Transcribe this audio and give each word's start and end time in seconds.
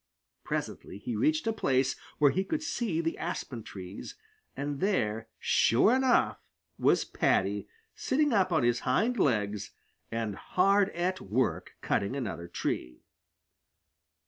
Presently 0.43 0.97
he 0.97 1.15
reached 1.15 1.45
a 1.45 1.53
place 1.53 1.95
where 2.17 2.31
he 2.31 2.43
could 2.43 2.63
see 2.63 3.01
the 3.01 3.19
aspen 3.19 3.61
trees, 3.61 4.15
and 4.57 4.79
there 4.79 5.27
sure 5.37 5.95
enough 5.95 6.39
was 6.79 7.05
Paddy, 7.05 7.67
sitting 7.93 8.33
up 8.33 8.51
on 8.51 8.63
his 8.63 8.79
hind 8.79 9.19
legs 9.19 9.73
and 10.11 10.33
hard 10.35 10.89
at 10.95 11.21
work 11.21 11.73
cutting 11.83 12.15
another 12.15 12.47
tree. 12.47 13.03